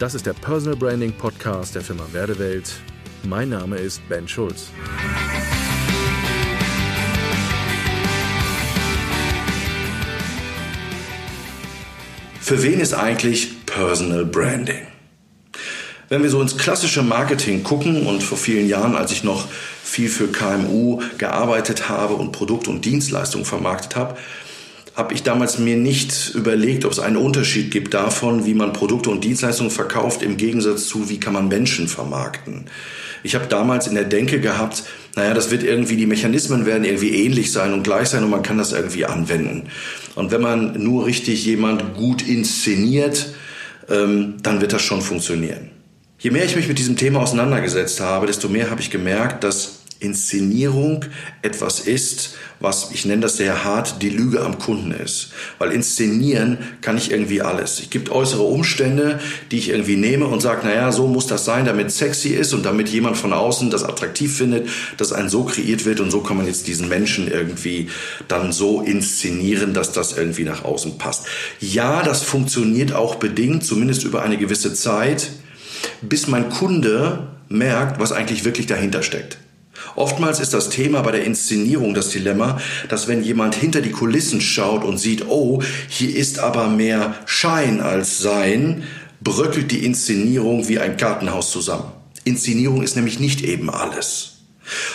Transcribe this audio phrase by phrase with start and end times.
[0.00, 2.72] Das ist der Personal Branding Podcast der Firma Werdewelt.
[3.22, 4.68] Mein Name ist Ben Schulz.
[12.40, 14.86] Für wen ist eigentlich Personal Branding?
[16.08, 19.48] Wenn wir so ins klassische Marketing gucken und vor vielen Jahren, als ich noch
[19.84, 24.16] viel für KMU gearbeitet habe und Produkt- und Dienstleistungen vermarktet habe,
[25.00, 29.08] habe ich damals mir nicht überlegt, ob es einen Unterschied gibt davon, wie man Produkte
[29.08, 32.66] und Dienstleistungen verkauft, im Gegensatz zu, wie kann man Menschen vermarkten.
[33.22, 34.82] Ich habe damals in der Denke gehabt,
[35.16, 38.42] naja, das wird irgendwie, die Mechanismen werden irgendwie ähnlich sein und gleich sein und man
[38.42, 39.70] kann das irgendwie anwenden.
[40.16, 43.32] Und wenn man nur richtig jemand gut inszeniert,
[43.88, 45.70] ähm, dann wird das schon funktionieren.
[46.18, 49.79] Je mehr ich mich mit diesem Thema auseinandergesetzt habe, desto mehr habe ich gemerkt, dass
[50.00, 51.04] Inszenierung
[51.42, 55.32] etwas ist, was, ich nenne das sehr hart, die Lüge am Kunden ist.
[55.58, 57.80] Weil inszenieren kann ich irgendwie alles.
[57.80, 59.18] Ich gibt äußere Umstände,
[59.50, 62.64] die ich irgendwie nehme und sage, naja, so muss das sein, damit sexy ist und
[62.66, 66.36] damit jemand von außen das attraktiv findet, dass ein so kreiert wird und so kann
[66.36, 67.88] man jetzt diesen Menschen irgendwie
[68.28, 71.26] dann so inszenieren, dass das irgendwie nach außen passt.
[71.60, 75.30] Ja, das funktioniert auch bedingt, zumindest über eine gewisse Zeit,
[76.02, 79.38] bis mein Kunde merkt, was eigentlich wirklich dahinter steckt.
[79.96, 84.40] Oftmals ist das Thema bei der Inszenierung das Dilemma, dass wenn jemand hinter die Kulissen
[84.40, 88.84] schaut und sieht, oh, hier ist aber mehr Schein als Sein,
[89.20, 91.92] bröckelt die Inszenierung wie ein Gartenhaus zusammen.
[92.24, 94.30] Inszenierung ist nämlich nicht eben alles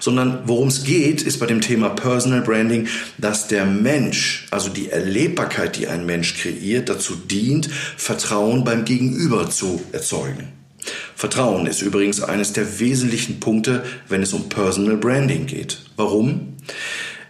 [0.00, 4.90] sondern worum es geht, ist bei dem Thema Personal Branding, dass der Mensch, also die
[4.90, 10.59] Erlebbarkeit, die ein Mensch kreiert, dazu dient, Vertrauen beim Gegenüber zu erzeugen.
[11.20, 15.80] Vertrauen ist übrigens eines der wesentlichen Punkte, wenn es um Personal Branding geht.
[15.96, 16.56] Warum?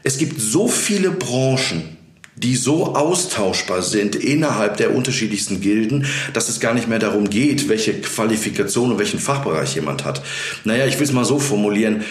[0.05, 1.97] Es gibt so viele Branchen,
[2.37, 7.69] die so austauschbar sind innerhalb der unterschiedlichsten Gilden, dass es gar nicht mehr darum geht,
[7.69, 10.23] welche Qualifikation und welchen Fachbereich jemand hat.
[10.63, 12.05] Naja, ich will es mal so formulieren.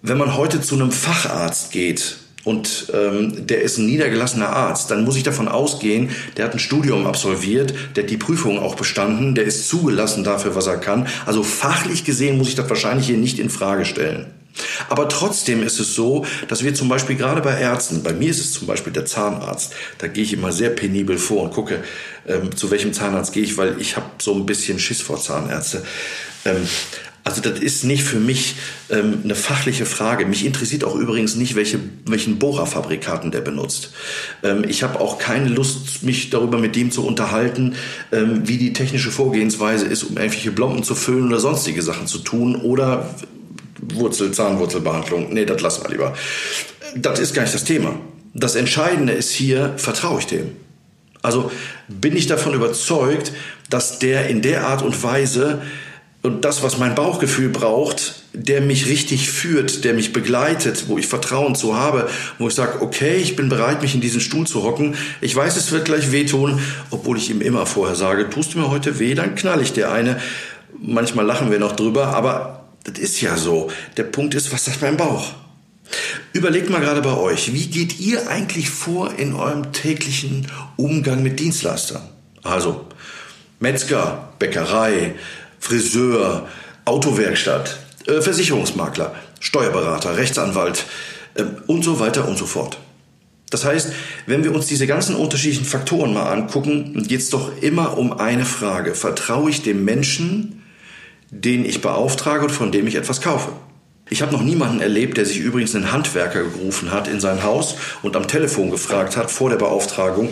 [0.00, 2.16] Wenn man heute zu einem Facharzt geht,
[2.48, 6.58] und ähm, der ist ein niedergelassener Arzt, dann muss ich davon ausgehen, der hat ein
[6.58, 11.06] Studium absolviert, der hat die Prüfung auch bestanden, der ist zugelassen dafür, was er kann.
[11.26, 14.28] Also fachlich gesehen muss ich das wahrscheinlich hier nicht in Frage stellen.
[14.88, 18.40] Aber trotzdem ist es so, dass wir zum Beispiel gerade bei Ärzten, bei mir ist
[18.40, 21.84] es zum Beispiel der Zahnarzt, da gehe ich immer sehr penibel vor und gucke,
[22.26, 25.82] ähm, zu welchem Zahnarzt gehe ich, weil ich habe so ein bisschen Schiss vor Zahnärzte.
[26.46, 26.66] Ähm,
[27.28, 28.56] also das ist nicht für mich
[28.88, 30.24] ähm, eine fachliche Frage.
[30.24, 33.92] Mich interessiert auch übrigens nicht, welche, welchen Bohrerfabrikaten der benutzt.
[34.42, 37.74] Ähm, ich habe auch keine Lust, mich darüber mit dem zu unterhalten,
[38.12, 42.20] ähm, wie die technische Vorgehensweise ist, um irgendwelche Blomben zu füllen oder sonstige Sachen zu
[42.20, 43.14] tun oder
[43.80, 45.32] Wurzel, Zahnwurzelbehandlung.
[45.32, 46.14] Nee, das lassen wir lieber.
[46.96, 47.94] Das ist gar nicht das Thema.
[48.32, 50.52] Das Entscheidende ist hier, vertraue ich dem?
[51.20, 51.50] Also
[51.88, 53.32] bin ich davon überzeugt,
[53.68, 55.60] dass der in der Art und Weise
[56.22, 61.06] und das, was mein Bauchgefühl braucht, der mich richtig führt, der mich begleitet, wo ich
[61.06, 62.08] Vertrauen zu habe,
[62.38, 64.96] wo ich sage, okay, ich bin bereit, mich in diesen Stuhl zu hocken.
[65.20, 68.68] Ich weiß, es wird gleich wehtun, obwohl ich ihm immer vorher sage, tust du mir
[68.68, 70.20] heute weh, dann knall ich dir eine.
[70.80, 73.70] Manchmal lachen wir noch drüber, aber das ist ja so.
[73.96, 75.32] Der Punkt ist, was sagt mein Bauch?
[76.32, 80.46] Überlegt mal gerade bei euch, wie geht ihr eigentlich vor in eurem täglichen
[80.76, 82.02] Umgang mit Dienstleistern?
[82.42, 82.86] Also
[83.60, 85.14] Metzger, Bäckerei,
[85.60, 86.46] Friseur,
[86.84, 90.86] Autowerkstatt, äh, Versicherungsmakler, Steuerberater, Rechtsanwalt
[91.34, 92.78] äh, und so weiter und so fort.
[93.50, 93.92] Das heißt,
[94.26, 98.44] wenn wir uns diese ganzen unterschiedlichen Faktoren mal angucken, geht es doch immer um eine
[98.44, 98.94] Frage.
[98.94, 100.62] Vertraue ich dem Menschen,
[101.30, 103.52] den ich beauftrage und von dem ich etwas kaufe?
[104.10, 107.76] Ich habe noch niemanden erlebt, der sich übrigens einen Handwerker gerufen hat in sein Haus
[108.02, 110.30] und am Telefon gefragt hat vor der Beauftragung,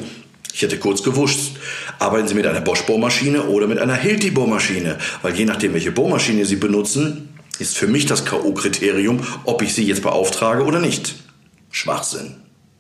[0.57, 1.59] ich hätte kurz gewusst,
[1.99, 4.97] arbeiten Sie mit einer Bosch-Bohrmaschine oder mit einer Hilti-Bohrmaschine?
[5.21, 7.29] Weil je nachdem, welche Bohrmaschine Sie benutzen,
[7.59, 11.17] ist für mich das K.O.-Kriterium, ob ich Sie jetzt beauftrage oder nicht.
[11.71, 12.37] Schwachsinn.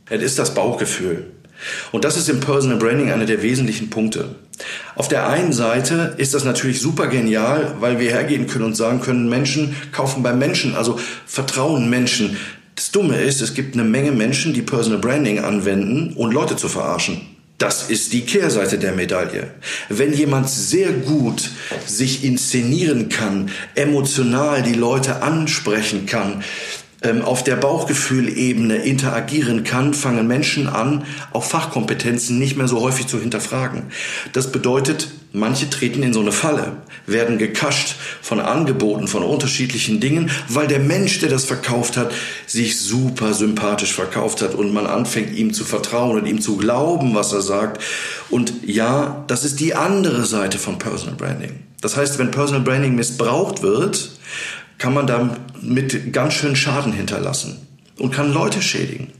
[0.08, 1.26] Es ist das Bauchgefühl.
[1.92, 4.36] Und das ist im Personal Branding einer der wesentlichen Punkte.
[4.94, 9.02] Auf der einen Seite ist das natürlich super genial, weil wir hergehen können und sagen
[9.02, 12.38] können, Menschen kaufen beim Menschen, also vertrauen Menschen.
[12.74, 16.68] Das Dumme ist, es gibt eine Menge Menschen, die Personal Branding anwenden und Leute zu
[16.68, 17.35] verarschen.
[17.58, 19.50] Das ist die Kehrseite der Medaille.
[19.88, 21.50] Wenn jemand sehr gut
[21.86, 26.44] sich inszenieren kann, emotional die Leute ansprechen kann,
[27.24, 33.20] auf der Bauchgefühlebene interagieren kann, fangen Menschen an, auch Fachkompetenzen nicht mehr so häufig zu
[33.20, 33.84] hinterfragen.
[34.32, 36.72] Das bedeutet, manche treten in so eine Falle,
[37.06, 42.12] werden gekascht von Angeboten, von unterschiedlichen Dingen, weil der Mensch, der das verkauft hat,
[42.46, 47.14] sich super sympathisch verkauft hat und man anfängt, ihm zu vertrauen und ihm zu glauben,
[47.14, 47.82] was er sagt.
[48.30, 51.60] Und ja, das ist die andere Seite von Personal Branding.
[51.82, 54.10] Das heißt, wenn Personal Branding missbraucht wird,
[54.78, 57.66] kann man damit ganz schön Schaden hinterlassen
[57.98, 59.12] und kann Leute schädigen.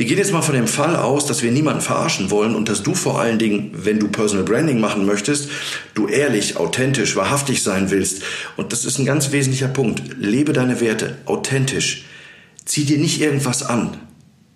[0.00, 2.82] Wir gehen jetzt mal von dem Fall aus, dass wir niemanden verarschen wollen und dass
[2.82, 5.50] du vor allen Dingen, wenn du Personal Branding machen möchtest,
[5.92, 8.22] du ehrlich, authentisch, wahrhaftig sein willst.
[8.56, 10.00] Und das ist ein ganz wesentlicher Punkt.
[10.16, 12.06] Lebe deine Werte authentisch.
[12.64, 13.98] Zieh dir nicht irgendwas an.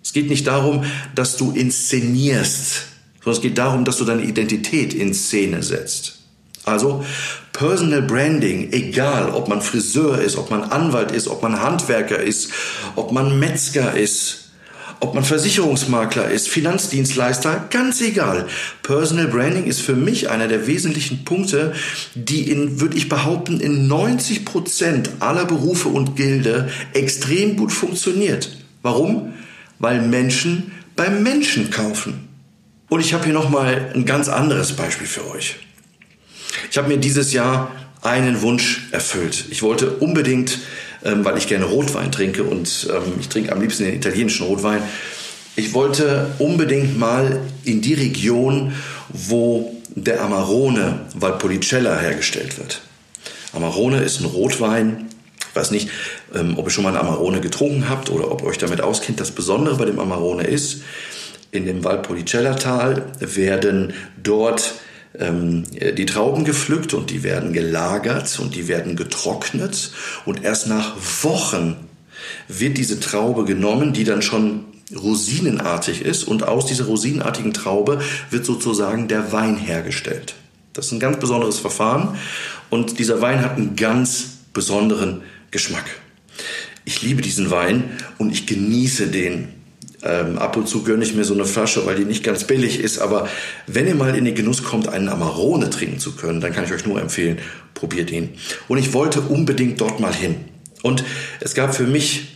[0.03, 0.83] Es geht nicht darum,
[1.13, 2.87] dass du inszenierst,
[3.23, 6.14] sondern es geht darum, dass du deine Identität in Szene setzt.
[6.65, 7.05] Also
[7.53, 12.51] Personal Branding, egal ob man Friseur ist, ob man Anwalt ist, ob man Handwerker ist,
[12.95, 14.49] ob man Metzger ist,
[14.99, 18.47] ob man Versicherungsmakler ist, Finanzdienstleister, ganz egal.
[18.81, 21.73] Personal Branding ist für mich einer der wesentlichen Punkte,
[22.15, 28.57] die in, würde ich behaupten, in 90 Prozent aller Berufe und Gilde extrem gut funktioniert.
[28.81, 29.33] Warum?
[29.79, 32.27] Weil Menschen beim Menschen kaufen.
[32.89, 35.57] Und ich habe hier nochmal ein ganz anderes Beispiel für euch.
[36.71, 37.71] Ich habe mir dieses Jahr
[38.01, 39.45] einen Wunsch erfüllt.
[39.49, 40.59] Ich wollte unbedingt,
[41.03, 44.81] ähm, weil ich gerne Rotwein trinke und ähm, ich trinke am liebsten den italienischen Rotwein,
[45.57, 48.73] ich wollte unbedingt mal in die Region,
[49.09, 52.81] wo der Amarone Valpolicella hergestellt wird.
[53.53, 55.07] Amarone ist ein Rotwein.
[55.49, 55.89] Ich weiß nicht,
[56.33, 59.21] ähm, ob ihr schon mal einen Amarone getrunken habt oder ob ihr euch damit auskennt.
[59.21, 60.81] Das Besondere bei dem Amarone ist,
[61.51, 64.73] in dem Valpolicella-Tal werden dort
[65.19, 69.91] die Trauben gepflückt und die werden gelagert und die werden getrocknet
[70.25, 71.77] und erst nach Wochen
[72.47, 74.65] wird diese Traube genommen, die dann schon
[74.95, 80.35] rosinenartig ist und aus dieser rosinenartigen Traube wird sozusagen der Wein hergestellt.
[80.73, 82.17] Das ist ein ganz besonderes Verfahren
[82.69, 85.21] und dieser Wein hat einen ganz besonderen
[85.51, 85.85] Geschmack.
[86.83, 89.47] Ich liebe diesen Wein und ich genieße den
[90.03, 92.79] ähm, ab und zu gönne ich mir so eine Flasche, weil die nicht ganz billig
[92.79, 92.99] ist.
[92.99, 93.27] Aber
[93.67, 96.73] wenn ihr mal in den Genuss kommt, einen Amarone trinken zu können, dann kann ich
[96.73, 97.39] euch nur empfehlen,
[97.73, 98.29] probiert ihn.
[98.67, 100.35] Und ich wollte unbedingt dort mal hin.
[100.81, 101.03] Und
[101.39, 102.35] es gab für mich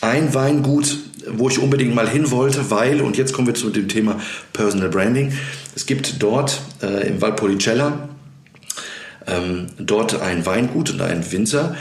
[0.00, 0.98] ein Weingut,
[1.28, 4.20] wo ich unbedingt mal hin wollte, weil, und jetzt kommen wir zu dem Thema
[4.52, 5.32] Personal Branding,
[5.74, 8.08] es gibt dort äh, im Valpolicella
[9.26, 11.76] ähm, dort ein Weingut und einen Winzer,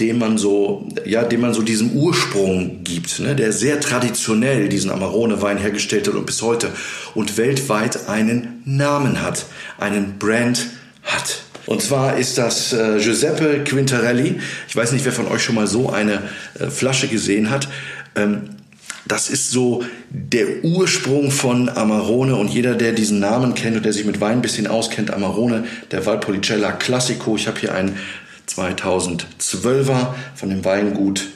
[0.00, 4.90] dem man so, ja, dem man so diesen Ursprung gibt, ne, der sehr traditionell diesen
[4.90, 6.72] Amarone-Wein hergestellt hat und bis heute
[7.14, 9.44] und weltweit einen Namen hat,
[9.78, 10.66] einen Brand
[11.02, 11.42] hat.
[11.66, 14.40] Und zwar ist das äh, Giuseppe Quintarelli.
[14.68, 16.22] Ich weiß nicht, wer von euch schon mal so eine
[16.58, 17.68] äh, Flasche gesehen hat.
[18.16, 18.56] Ähm,
[19.06, 23.92] das ist so der Ursprung von Amarone und jeder, der diesen Namen kennt und der
[23.92, 27.36] sich mit Wein ein bisschen auskennt, Amarone, der Valpolicella Classico.
[27.36, 27.96] Ich habe hier einen
[28.56, 31.28] 2012er von dem Weingut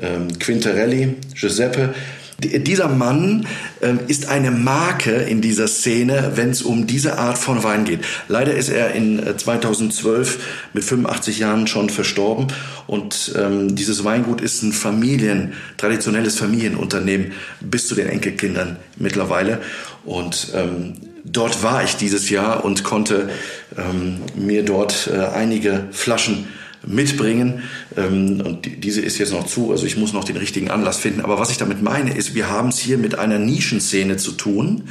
[0.00, 1.94] ähm, Quinterelli, Giuseppe.
[2.38, 3.46] Dieser Mann
[3.82, 8.00] ähm, ist eine Marke in dieser Szene, wenn es um diese Art von Wein geht.
[8.26, 10.38] Leider ist er in 2012 äh,
[10.72, 12.48] mit 85 Jahren schon verstorben
[12.88, 19.60] und ähm, dieses Weingut ist ein Familien, traditionelles Familienunternehmen bis zu den Enkelkindern mittlerweile
[20.04, 20.94] und ähm,
[21.24, 23.30] dort war ich dieses Jahr und konnte
[23.76, 26.46] ähm, mir dort äh, einige Flaschen
[26.86, 27.62] mitbringen.
[27.96, 30.98] Ähm, und die, diese ist jetzt noch zu, also ich muss noch den richtigen Anlass
[30.98, 31.20] finden.
[31.20, 34.84] Aber was ich damit meine, ist, wir haben es hier mit einer Nischenszene zu tun,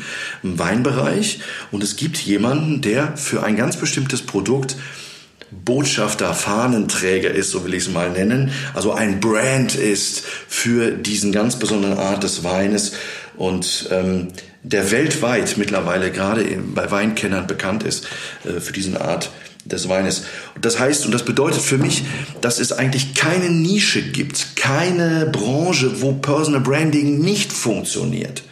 [0.43, 1.39] im Weinbereich.
[1.71, 4.77] Und es gibt jemanden, der für ein ganz bestimmtes Produkt
[5.51, 11.31] Botschafter, Fahnenträger ist, so will ich es mal nennen, also ein Brand ist für diesen
[11.31, 12.93] ganz besonderen Art des Weines
[13.35, 14.29] und ähm,
[14.63, 18.07] der weltweit mittlerweile gerade bei Weinkennern bekannt ist
[18.45, 19.31] äh, für diesen Art
[19.65, 20.23] des Weines.
[20.59, 22.03] Das heißt, und das bedeutet für mich,
[22.41, 28.43] dass es eigentlich keine Nische gibt, keine Branche, wo Personal Branding nicht funktioniert.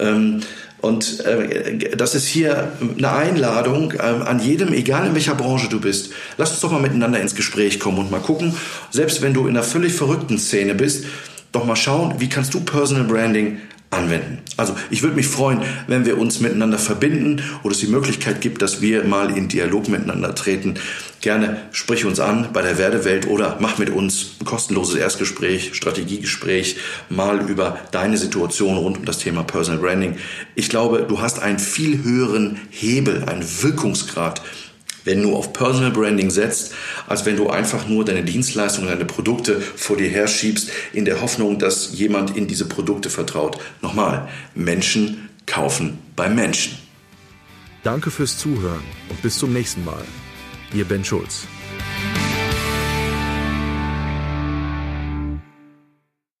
[0.00, 0.40] Ähm,
[0.82, 5.80] und äh, das ist hier eine Einladung äh, an jedem, egal in welcher Branche du
[5.80, 6.12] bist.
[6.36, 8.54] Lass uns doch mal miteinander ins Gespräch kommen und mal gucken,
[8.90, 11.06] selbst wenn du in einer völlig verrückten Szene bist,
[11.52, 13.58] doch mal schauen, wie kannst du Personal Branding
[13.92, 14.38] anwenden.
[14.56, 18.62] Also ich würde mich freuen, wenn wir uns miteinander verbinden oder es die Möglichkeit gibt,
[18.62, 20.74] dass wir mal in Dialog miteinander treten.
[21.20, 26.76] Gerne sprich uns an bei der Werdewelt oder mach mit uns ein kostenloses Erstgespräch, Strategiegespräch
[27.08, 30.16] mal über deine Situation rund um das Thema Personal Branding.
[30.54, 34.42] Ich glaube, du hast einen viel höheren Hebel, einen Wirkungsgrad
[35.04, 36.72] wenn du auf Personal Branding setzt,
[37.06, 41.58] als wenn du einfach nur deine Dienstleistungen, deine Produkte vor dir herschiebst, in der Hoffnung,
[41.58, 43.58] dass jemand in diese Produkte vertraut.
[43.80, 46.78] Nochmal, Menschen kaufen bei Menschen.
[47.82, 50.04] Danke fürs Zuhören und bis zum nächsten Mal.
[50.72, 51.46] Ihr Ben Schulz.